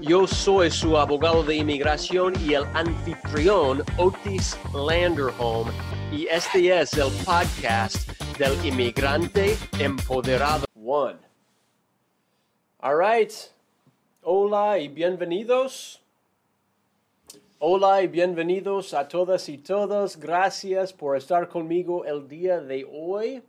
[0.00, 5.68] Yo soy su abogado de inmigración y el anfitrión Otis Landerholm
[6.10, 8.08] y este es el podcast
[8.38, 10.64] del inmigrante empoderado.
[10.74, 11.18] One.
[12.78, 13.30] All right.
[14.22, 16.00] Hola y bienvenidos.
[17.58, 20.16] Hola y bienvenidos a todas y todos.
[20.16, 23.42] Gracias por estar conmigo el día de hoy.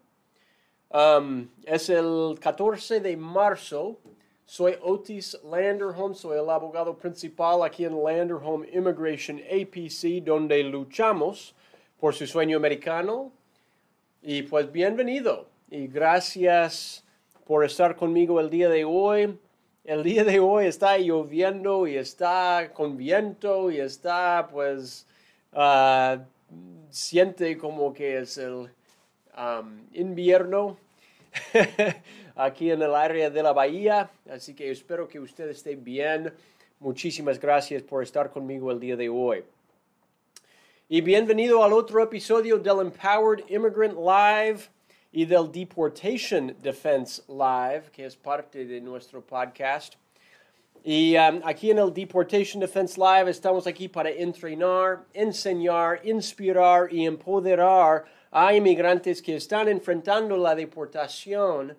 [0.89, 3.97] Um, es el 14 de marzo
[4.45, 11.55] soy Otis Landerholm, soy el abogado principal aquí en Landerholm Immigration APC, donde luchamos
[11.99, 13.31] por su sueño americano.
[14.21, 17.03] Y pues bienvenido y gracias
[17.45, 19.37] por estar conmigo el día de hoy.
[19.83, 25.07] El día de hoy está lloviendo y está con viento y está pues
[25.53, 26.21] uh,
[26.89, 28.69] siente como que es el
[29.93, 30.77] invierno.
[32.43, 34.09] aquí en el área de la bahía.
[34.29, 36.33] Así que espero que usted esté bien.
[36.79, 39.43] Muchísimas gracias por estar conmigo el día de hoy.
[40.89, 44.61] Y bienvenido al otro episodio del Empowered Immigrant Live
[45.11, 49.95] y del Deportation Defense Live, que es parte de nuestro podcast.
[50.83, 57.05] Y um, aquí en el Deportation Defense Live estamos aquí para entrenar, enseñar, inspirar y
[57.05, 61.77] empoderar a inmigrantes que están enfrentando la deportación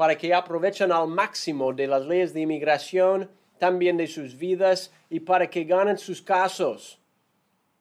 [0.00, 5.20] para que aprovechen al máximo de las leyes de inmigración, también de sus vidas y
[5.20, 6.98] para que ganen sus casos.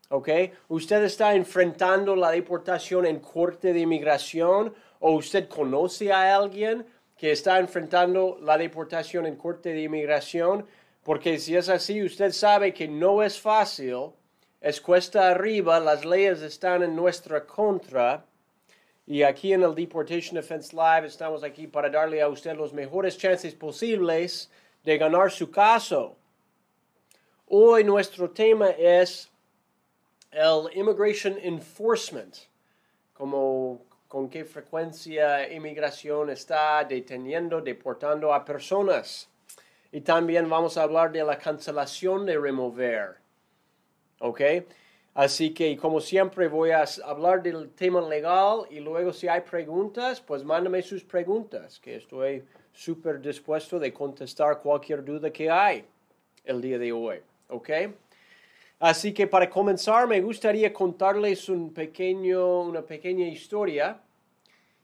[0.10, 0.28] ¿Ok?
[0.68, 7.32] ¿Usted está enfrentando la deportación en corte de inmigración o usted conoce a alguien que
[7.32, 10.66] está enfrentando la deportación en corte de inmigración?
[11.04, 14.12] Porque si es así, usted sabe que no es fácil,
[14.60, 18.26] es cuesta arriba, las leyes están en nuestra contra
[19.10, 23.18] y aquí en el Deportation Defense Live estamos aquí para darle a usted los mejores
[23.18, 24.52] chances posibles
[24.84, 26.16] de ganar su caso.
[27.48, 29.32] Hoy nuestro tema es
[30.30, 32.38] el Immigration Enforcement,
[33.12, 39.28] como con qué frecuencia inmigración está deteniendo, deportando a personas.
[39.92, 43.18] Y también vamos a hablar de la cancelación de remover.
[44.20, 44.42] ¿Ok?
[45.20, 50.22] Así que, como siempre, voy a hablar del tema legal y luego si hay preguntas,
[50.22, 55.84] pues mándame sus preguntas, que estoy súper dispuesto de contestar cualquier duda que hay
[56.46, 57.18] el día de hoy.
[57.50, 57.70] ¿Ok?
[58.80, 64.00] Así que para comenzar, me gustaría contarles un pequeño, una pequeña historia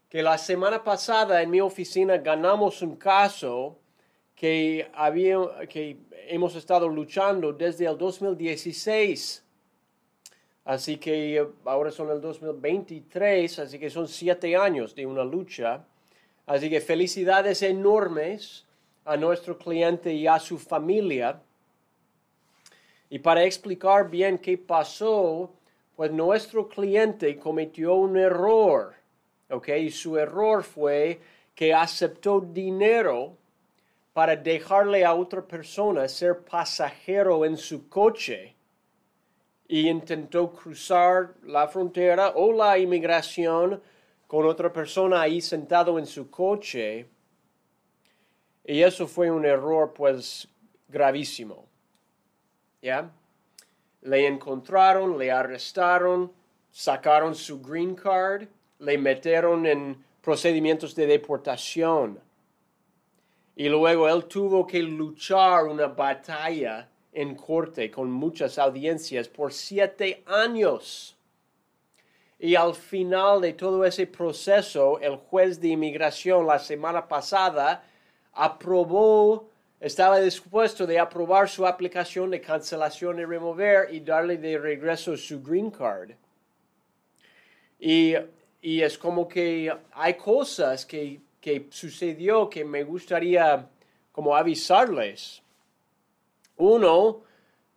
[0.09, 3.79] que la semana pasada en mi oficina ganamos un caso
[4.35, 5.38] que, había,
[5.69, 5.95] que
[6.28, 9.44] hemos estado luchando desde el 2016
[10.65, 15.85] Así que ahora son el 2023, así que son siete años de una lucha.
[16.47, 18.65] Así que felicidades enormes
[19.05, 21.39] a nuestro cliente y a su familia.
[23.11, 25.51] Y para explicar bien qué pasó,
[25.95, 28.95] pues nuestro cliente cometió un error,
[29.51, 29.67] ¿ok?
[29.69, 31.19] Y su error fue
[31.53, 33.37] que aceptó dinero
[34.13, 38.54] para dejarle a otra persona ser pasajero en su coche
[39.67, 43.81] y intentó cruzar la frontera o la inmigración
[44.27, 47.07] con otra persona ahí sentado en su coche.
[48.63, 50.47] Y eso fue un error pues
[50.87, 51.67] gravísimo.
[52.81, 53.11] ¿Ya?
[54.01, 56.31] Le encontraron, le arrestaron,
[56.71, 58.47] sacaron su green card,
[58.79, 62.19] le metieron en procedimientos de deportación.
[63.55, 70.23] Y luego él tuvo que luchar una batalla en corte con muchas audiencias por siete
[70.27, 71.15] años.
[72.38, 77.83] Y al final de todo ese proceso, el juez de inmigración la semana pasada
[78.33, 85.15] aprobó, estaba dispuesto de aprobar su aplicación de cancelación y remover y darle de regreso
[85.15, 86.11] su green card.
[87.79, 88.15] Y,
[88.61, 93.69] y es como que hay cosas que, que sucedió que me gustaría
[94.11, 95.44] como avisarles.
[96.57, 97.24] Uno,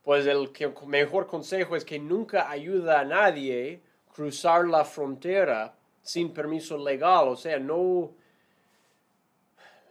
[0.02, 0.50] pues el
[0.86, 3.82] mejor consejo es que nunca ayuda a nadie
[4.14, 8.12] cruzar la frontera sin permiso legal, o sea, no,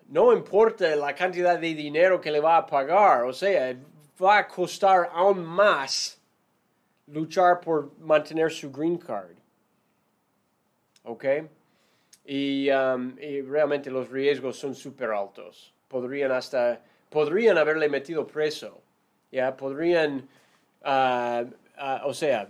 [0.08, 3.78] no importa la cantidad de dinero que le va a pagar, o sea,
[4.22, 6.20] va a costar aún más
[7.08, 9.36] luchar por mantener su green card.
[11.04, 11.26] ¿Ok?
[12.26, 15.74] Y, um, y realmente los riesgos son súper altos.
[15.88, 18.82] Podrían hasta, podrían haberle metido preso.
[19.32, 19.56] ¿Ya?
[19.56, 20.28] Podrían,
[20.86, 22.48] uh, uh, o sea,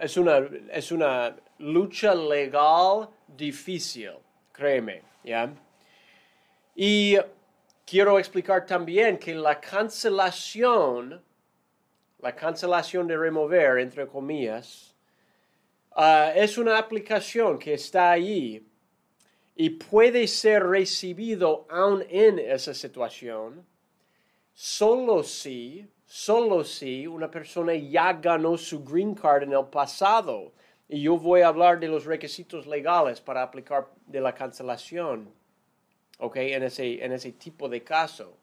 [0.00, 0.38] es una,
[0.72, 4.12] es una lucha legal difícil,
[4.52, 5.52] créeme, ¿ya?
[6.74, 7.16] Y
[7.86, 11.22] quiero explicar también que la cancelación,
[12.20, 14.94] la cancelación de remover, entre comillas,
[15.96, 18.66] uh, es una aplicación que está ahí
[19.54, 23.66] y puede ser recibido aún en esa situación
[24.54, 30.52] solo si, solo si una persona ya ganó su green card en el pasado.
[30.88, 35.32] Y yo voy a hablar de los requisitos legales para aplicar de la cancelación,
[36.18, 36.36] ¿ok?
[36.36, 38.36] En ese, en ese tipo de caso.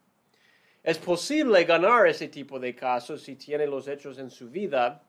[0.81, 5.03] Es posible ganar ese tipo de casos si tiene los hechos en su vida,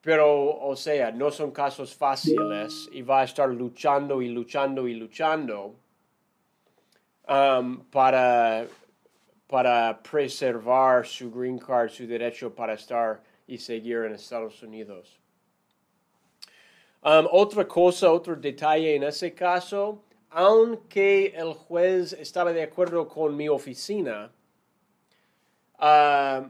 [0.00, 4.94] pero, o sea, no son casos fáciles y va a estar luchando y luchando y
[4.94, 5.74] luchando
[7.28, 8.66] um, para,
[9.50, 15.18] para preservar su green card, su derecho para estar y seguir en Estados Unidos.
[17.02, 23.36] Um, otra cosa, otro detalle en ese caso, aunque el juez estaba de acuerdo con
[23.36, 24.30] mi oficina,
[25.80, 26.44] uh,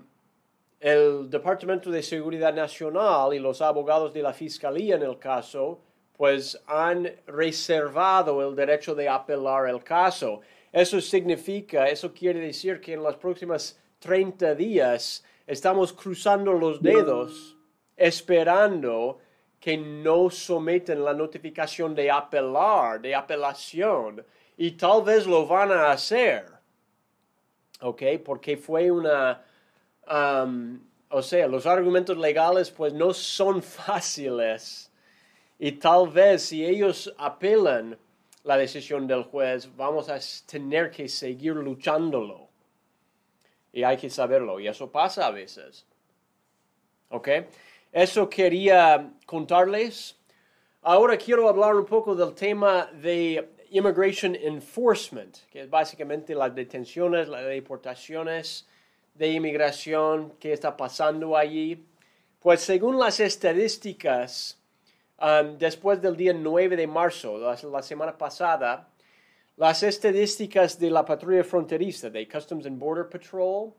[0.78, 5.80] el Departamento de Seguridad Nacional y los abogados de la Fiscalía en el caso,
[6.18, 10.42] pues han reservado el derecho de apelar el caso.
[10.72, 17.56] Eso significa, eso quiere decir que en los próximos 30 días estamos cruzando los dedos
[17.96, 19.18] esperando
[19.58, 24.24] que no someten la notificación de apelar, de apelación,
[24.56, 26.46] y tal vez lo van a hacer,
[27.80, 28.02] ¿ok?
[28.24, 29.42] Porque fue una
[30.10, 34.90] Um, o sea, los argumentos legales pues no son fáciles
[35.58, 37.96] y tal vez si ellos apelan
[38.44, 42.48] la decisión del juez, vamos a tener que seguir luchándolo.
[43.72, 45.86] Y hay que saberlo, y eso pasa a veces.
[47.10, 47.28] ¿Ok?
[47.92, 50.16] Eso quería contarles.
[50.82, 57.28] Ahora quiero hablar un poco del tema de Immigration Enforcement, que es básicamente las detenciones,
[57.28, 58.66] las deportaciones
[59.14, 61.86] de inmigración que está pasando allí?
[62.40, 64.58] Pues según las estadísticas,
[65.20, 68.88] um, después del día 9 de marzo, la, semana pasada,
[69.56, 73.72] las estadísticas de la patrulla fronteriza, de Customs and Border Patrol,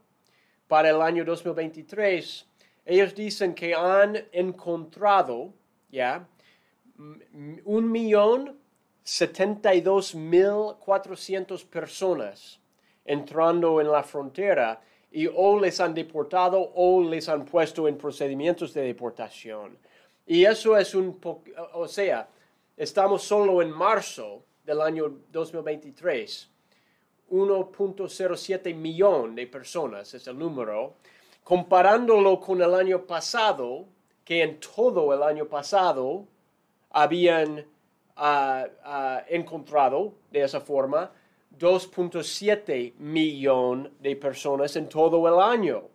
[0.68, 2.48] para el año 2023,
[2.86, 5.54] ellos dicen que han encontrado,
[5.90, 6.28] ya,
[7.66, 8.58] un millón
[9.04, 12.60] setenta y dos mil cuatrocientos personas
[13.04, 14.80] entrando en la frontera
[15.12, 19.78] y o les han deportado o les han puesto en procedimientos de deportación.
[20.32, 21.44] Y eso es un poco,
[21.74, 22.26] o sea,
[22.78, 26.50] estamos solo en marzo del año 2023.
[27.32, 30.94] 1.07 millón de personas es el número,
[31.44, 33.88] comparándolo con el año pasado,
[34.24, 36.26] que en todo el año pasado
[36.92, 37.66] habían
[38.16, 41.12] ah, ah, encontrado de esa forma
[41.60, 45.91] 2.7 millón de personas en todo el año.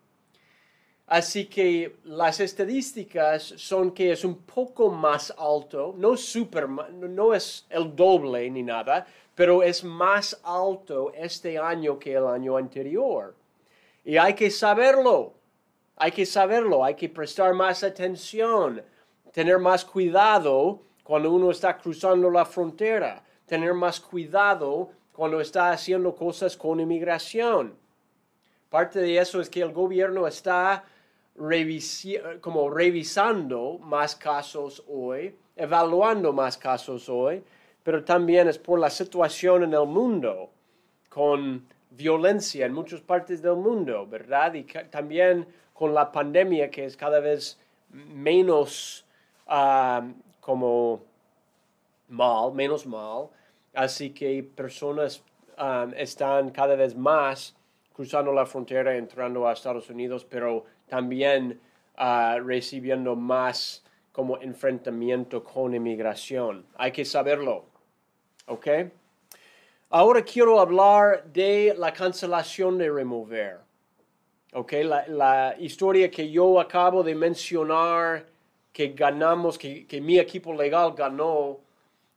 [1.07, 7.65] Así que las estadísticas son que es un poco más alto, no, super, no es
[7.71, 13.37] el doble ni nada, pero es más alto este año que el año anterior.
[14.05, 15.35] Y hay que saberlo,
[15.95, 18.83] hay que saberlo, hay que prestar más atención,
[19.33, 26.17] tener más cuidado cuando uno está cruzando la frontera, tener más cuidado cuando está haciendo
[26.17, 27.77] cosas con inmigración.
[28.69, 30.85] Parte de eso es que el gobierno está
[32.41, 37.43] como revisando más casos hoy, evaluando más casos hoy,
[37.83, 40.51] pero también es por la situación en el mundo,
[41.09, 44.55] con violencia en muchas partes del mundo, ¿verdad?
[44.55, 47.59] Y también con la pandemia que es cada vez
[47.91, 49.07] menos
[49.47, 50.07] ah,
[50.41, 51.03] como
[52.09, 53.29] mal, menos mal,
[53.77, 55.23] Así que personas
[55.59, 57.55] um, están cada vez más
[57.93, 61.61] cruzando la frontera, entrando a Estados Unidos, pero también
[61.99, 66.65] uh, recibiendo más como enfrentamiento con inmigración.
[66.77, 67.65] Hay que saberlo.
[68.47, 68.67] ¿Ok?
[69.91, 73.59] Ahora quiero hablar de la cancelación de remover.
[74.53, 74.73] ¿Ok?
[74.85, 78.27] La, la historia que yo acabo de mencionar,
[78.73, 81.59] que ganamos, que, que mi equipo legal ganó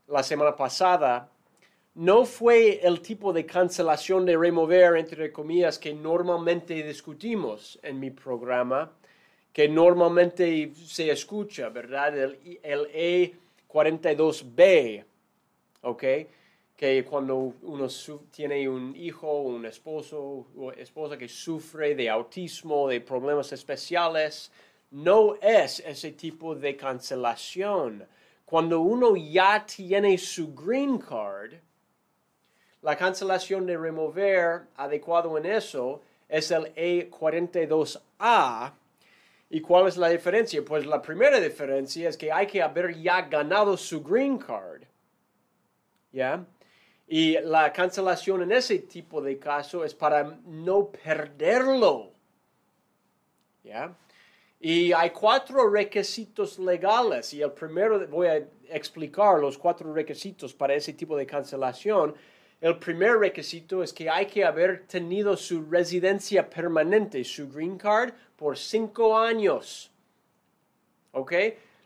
[0.07, 1.29] la semana pasada,
[1.95, 8.11] no fue el tipo de cancelación de remover, entre comillas, que normalmente discutimos en mi
[8.11, 8.91] programa,
[9.51, 12.17] que normalmente se escucha, ¿verdad?
[12.17, 13.35] El, el
[13.67, 15.03] E42B,
[15.81, 16.03] ¿ok?
[16.75, 17.87] Que cuando uno
[18.31, 24.51] tiene un hijo, un esposo o esposa que sufre de autismo, de problemas especiales,
[24.91, 28.07] no es ese tipo de cancelación.
[28.45, 31.53] Cuando uno ya tiene su green card,
[32.81, 38.73] la cancelación de remover adecuado en eso es el E42A.
[39.49, 40.63] ¿Y cuál es la diferencia?
[40.63, 44.83] Pues la primera diferencia es que hay que haber ya ganado su green card.
[46.11, 46.45] ¿Ya?
[47.07, 52.11] Y la cancelación en ese tipo de caso es para no perderlo.
[53.63, 53.95] ¿Ya?
[54.59, 60.75] Y hay cuatro requisitos legales y el primero voy a explicar los cuatro requisitos para
[60.75, 62.13] ese tipo de cancelación.
[62.61, 68.13] El primer requisito es que hay que haber tenido su residencia permanente, su green card,
[68.35, 69.91] por cinco años.
[71.11, 71.33] ¿Ok?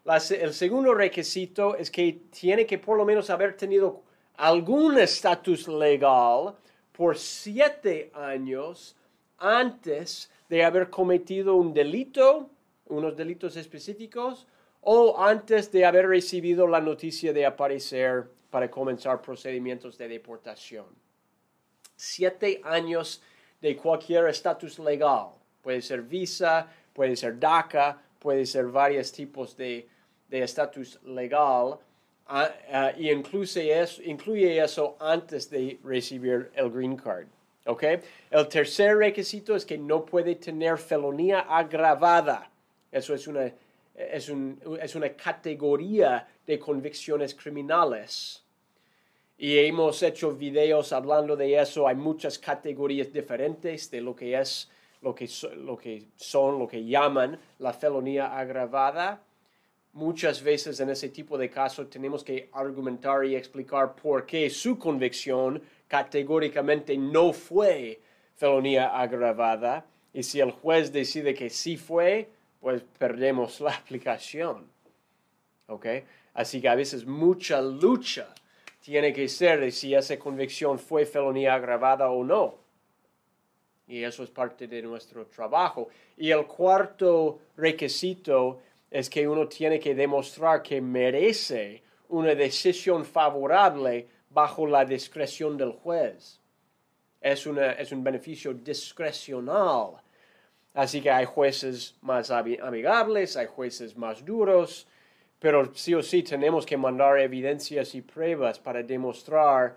[0.05, 4.01] el segundo requisito es que tiene que por lo menos haber tenido
[4.35, 6.55] algún estatus legal
[6.91, 8.97] por siete años
[9.37, 12.49] antes de haber cometido un delito
[12.87, 14.45] unos delitos específicos
[14.81, 20.85] o antes de haber recibido la noticia de aparecer para comenzar procedimientos de deportación.
[21.95, 23.19] Siete años
[23.59, 25.29] de cualquier estatus legal.
[25.63, 29.87] Puede ser visa, puede ser DACA, puede ser varios tipos de
[30.29, 31.79] estatus legal.
[32.27, 37.25] Ah, ah, y incluye eso, incluye eso antes de recibir el green card.
[37.65, 38.01] ¿okay?
[38.29, 42.51] El tercer requisito es que no puede tener felonía agravada.
[42.91, 43.51] Eso es una,
[43.95, 44.29] es,
[44.95, 48.42] una categoría de convicciones criminales.
[49.37, 51.87] Y hemos hecho videos hablando de eso.
[51.87, 54.69] Hay muchas categorías diferentes de lo que es,
[55.01, 59.21] lo que, lo que son, lo que llaman la felonía agravada.
[59.93, 64.77] Muchas veces en ese tipo de casos tenemos que argumentar y explicar por qué su
[64.77, 68.01] convicción categóricamente no fue
[68.35, 69.85] felonía agravada.
[70.13, 74.67] Y si el juez decide que sí fue, pues perdemos la aplicación.
[75.67, 75.85] ¿Ok?
[76.33, 78.33] Así que a veces mucha lucha
[78.83, 82.55] tiene que ser de si esa convicción fue felonía agravada o no.
[83.87, 85.87] Y eso es parte de nuestro trabajo.
[86.17, 88.59] Y el cuarto requisito
[88.91, 95.71] es que uno tiene que demostrar que merece una decisión favorable bajo la discreción del
[95.71, 96.41] juez.
[97.21, 100.03] Es, una, es un beneficio discrecional
[100.73, 104.87] Así que hay jueces más amigables, hay jueces más duros,
[105.43, 109.75] pero sí o sí tenemos que mandar evidencias y pruebas para demostrar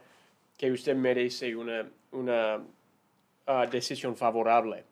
[0.56, 2.62] que usted merece una, una
[3.48, 4.84] ah, decisión favorable.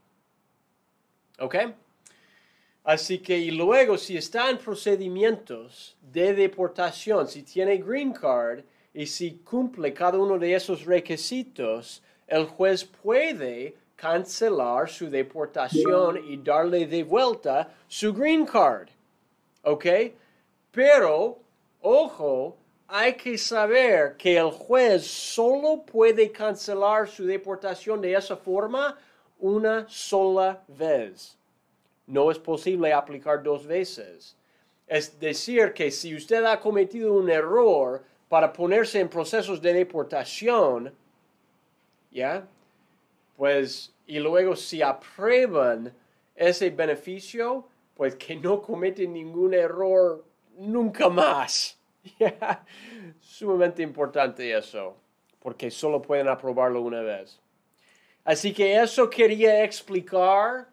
[1.38, 1.54] ¿Ok?
[2.82, 9.06] Así que y luego si está en procedimientos de deportación, si tiene green card y
[9.06, 16.88] si cumple cada uno de esos requisitos, el juez puede cancelar su deportación y darle
[16.88, 18.88] de vuelta su green card.
[19.62, 19.86] ¿Ok?
[20.74, 21.38] Pero,
[21.80, 22.56] ojo,
[22.88, 28.98] hay que saber que el juez solo puede cancelar su deportación de esa forma
[29.38, 31.38] una sola vez.
[32.06, 34.36] No es posible aplicar dos veces.
[34.86, 40.92] Es decir, que si usted ha cometido un error para ponerse en procesos de deportación,
[42.10, 42.46] ¿ya?
[43.36, 45.94] Pues y luego si aprueban
[46.34, 50.24] ese beneficio, pues que no cometen ningún error
[50.58, 51.78] nunca más.
[53.20, 54.96] Sumamente importante eso,
[55.40, 57.40] porque solo pueden aprobarlo una vez.
[58.24, 60.68] Así que eso quería explicar.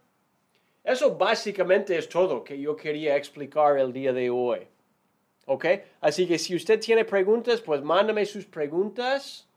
[0.83, 4.67] Eso básicamente es todo que yo quería explicar el día de hoy.
[5.45, 5.65] ¿Ok?
[5.99, 9.47] Así que si usted tiene preguntas, pues mándame sus preguntas.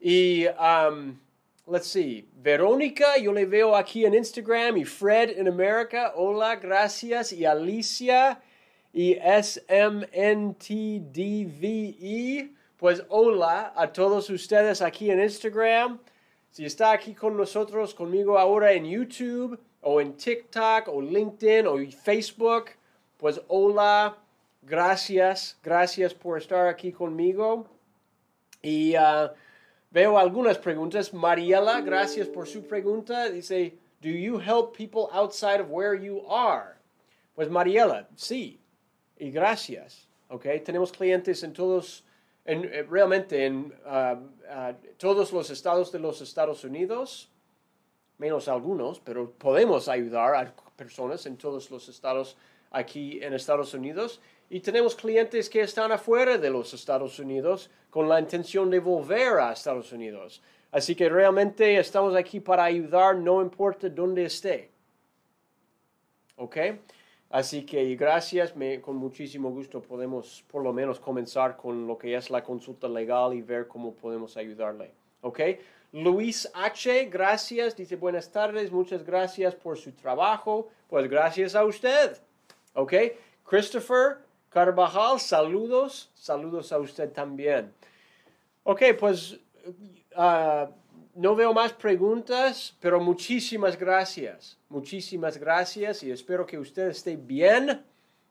[0.00, 1.18] Y um,
[1.66, 7.32] let's see, Verónica, yo le veo aquí en Instagram, y Fred en América, hola, gracias,
[7.32, 8.40] y Alicia,
[8.98, 10.10] y SMNTDVE,
[12.76, 16.00] pues hola a todos ustedes aquí en Instagram.
[16.50, 21.76] Si está aquí con nosotros, conmigo ahora en YouTube, o en TikTok, o LinkedIn, o
[21.92, 22.70] Facebook,
[23.18, 24.16] pues hola,
[24.62, 27.68] gracias, gracias por estar aquí conmigo.
[28.62, 29.28] Y uh,
[29.92, 31.14] Veo algunas preguntas.
[31.14, 33.30] Mariela, gracias por su pregunta.
[33.30, 36.78] Dice, ¿Do you help people outside of where you are?
[37.36, 38.58] Pues Mariela, sí.
[39.18, 40.06] Y gracias.
[40.28, 40.60] Okay.
[40.60, 42.04] Tenemos clientes en todos,
[42.44, 47.30] en, eh, realmente en uh, uh, todos los estados de los Estados Unidos,
[48.18, 52.36] menos algunos, pero podemos ayudar a personas en todos los estados
[52.70, 54.20] aquí en Estados Unidos
[54.50, 59.38] y tenemos clientes que están afuera de los Estados Unidos con la intención de volver
[59.38, 60.42] a Estados Unidos.
[60.70, 64.70] Así que realmente estamos aquí para ayudar, no importa dónde esté.
[66.36, 66.56] ¿Ok?
[67.30, 72.30] Así que gracias, con muchísimo gusto podemos por lo menos comenzar con lo que es
[72.30, 74.92] la consulta legal y ver cómo podemos ayudarle.
[75.20, 75.40] ¿Ok?
[75.92, 80.68] Luis H., gracias, dice buenas tardes, muchas gracias por su trabajo.
[80.88, 82.18] Pues gracias a usted.
[82.74, 82.94] ¿Ok?
[83.44, 84.18] Christopher
[84.48, 87.72] Carvajal, saludos, saludos a usted también.
[88.64, 89.38] Ok, pues
[90.16, 90.70] uh,
[91.18, 94.56] no veo más preguntas, pero muchísimas gracias.
[94.68, 97.84] Muchísimas gracias y espero que usted esté bien.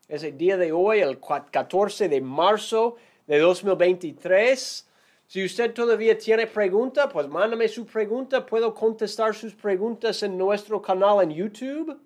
[0.08, 2.96] Es el día de hoy, el 14 de marzo
[3.27, 4.88] de 2023.
[5.27, 8.46] Si usted todavía tiene pregunta, pues mándame su pregunta.
[8.46, 12.00] Puedo contestar sus preguntas en nuestro canal en YouTube.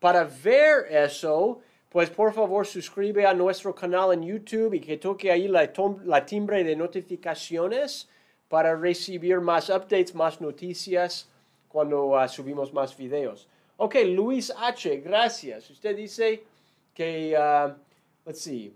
[0.00, 5.30] Para ver eso, pues por favor suscribe a nuestro canal en YouTube y que toque
[5.30, 5.72] ahí la,
[6.04, 8.08] la timbre de notificaciones
[8.48, 11.28] para recibir más updates, más noticias
[11.68, 13.46] cuando uh, subimos más videos.
[13.76, 15.70] Ok, Luis H., gracias.
[15.70, 16.42] Usted dice
[16.94, 17.74] que, uh,
[18.26, 18.72] let's see,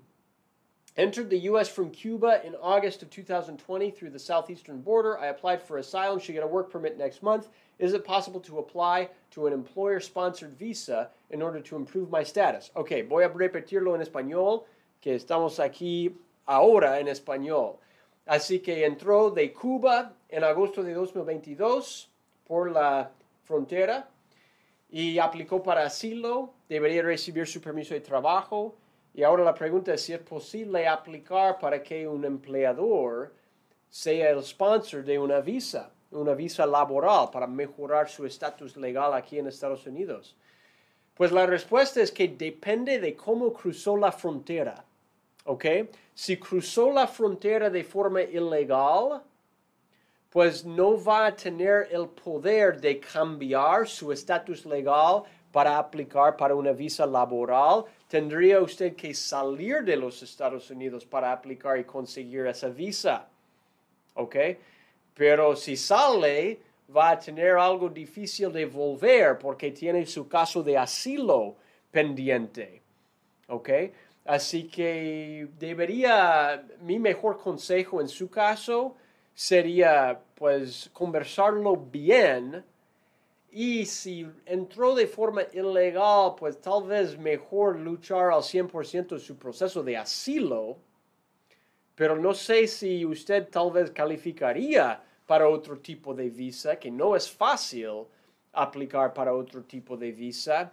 [0.96, 1.68] entered the U.S.
[1.68, 5.18] from Cuba in August of 2020 through the southeastern border.
[5.18, 7.48] I applied for asylum, should get a work permit next month.
[7.78, 12.70] Is it possible to apply to an employer-sponsored visa in order to improve my status?
[12.76, 14.64] Ok, voy a repetirlo en español,
[15.00, 16.12] que estamos aquí
[16.46, 17.78] ahora en español.
[18.26, 22.10] Así que entró de Cuba en agosto de 2022
[22.46, 23.10] por la
[23.44, 24.08] frontera
[24.90, 28.76] y aplicó para asilo, debería recibir su permiso de trabajo
[29.14, 33.34] y ahora la pregunta es si es posible aplicar para que un empleador
[33.90, 39.38] sea el sponsor de una visa, una visa laboral para mejorar su estatus legal aquí
[39.38, 40.34] en Estados Unidos.
[41.14, 44.82] Pues la respuesta es que depende de cómo cruzó la frontera.
[45.44, 45.64] ¿Ok?
[46.14, 49.22] Si cruzó la frontera de forma ilegal,
[50.30, 56.54] pues no va a tener el poder de cambiar su estatus legal para aplicar para
[56.54, 57.84] una visa laboral.
[58.08, 63.28] Tendría usted que salir de los Estados Unidos para aplicar y conseguir esa visa.
[64.14, 64.36] ¿Ok?
[65.14, 66.60] Pero si sale,
[66.94, 71.56] va a tener algo difícil de volver porque tiene su caso de asilo
[71.90, 72.80] pendiente.
[73.48, 73.68] ¿Ok?
[74.24, 78.94] Así que debería, mi mejor consejo en su caso
[79.34, 82.64] sería pues conversarlo bien.
[83.50, 89.82] Y si entró de forma ilegal, pues tal vez mejor luchar al 100% su proceso
[89.82, 90.78] de asilo,
[91.94, 97.14] pero no sé si usted tal vez calificaría para otro tipo de visa, que no
[97.14, 98.06] es fácil
[98.54, 100.72] aplicar para otro tipo de visa,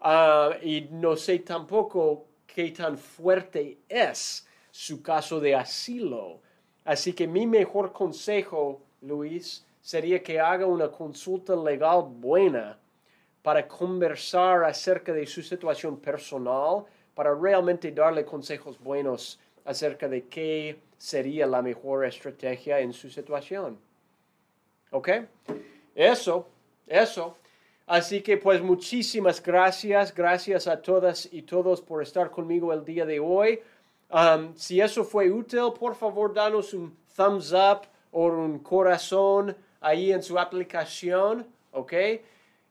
[0.00, 6.40] ah, y no sé tampoco qué tan fuerte es su caso de asilo.
[6.84, 12.78] Así que mi mejor consejo, Luis, sería que haga una consulta legal buena
[13.42, 20.78] para conversar acerca de su situación personal, para realmente darle consejos buenos acerca de qué
[20.96, 23.78] sería la mejor estrategia en su situación.
[24.92, 25.08] ¿Ok?
[25.94, 26.46] Eso,
[26.86, 27.36] eso.
[27.86, 33.04] Así que pues muchísimas gracias, gracias a todas y todos por estar conmigo el día
[33.04, 33.60] de hoy.
[34.10, 40.12] Um, si eso fue útil, por favor danos un thumbs up o un corazón ahí
[40.12, 41.92] en su aplicación, ¿ok?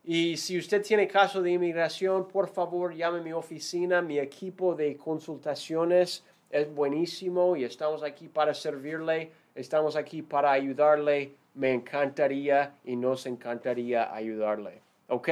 [0.02, 4.74] Y si usted tiene caso de inmigración, por favor llame a mi oficina, mi equipo
[4.74, 11.32] de consultaciones es buenísimo y estamos aquí para servirle, estamos aquí para ayudarle.
[11.54, 14.83] Me encantaría y nos encantaría ayudarle.
[15.08, 15.28] ¿Ok?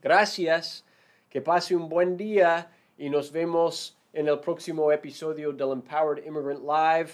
[0.00, 0.84] Gracias,
[1.28, 6.62] que pase un buen día y nos vemos en el próximo episodio del Empowered Immigrant
[6.62, 7.10] Live.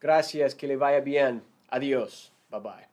[0.00, 1.42] Gracias, que le vaya bien.
[1.68, 2.32] Adiós.
[2.50, 2.88] Bye bye.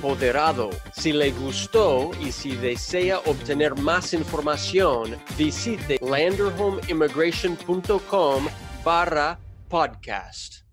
[0.00, 0.70] Poderado.
[0.94, 8.46] Si le gustó y si desea obtener más información, visite landerhomeimmigration.com
[8.84, 9.38] barra
[9.68, 10.65] podcast.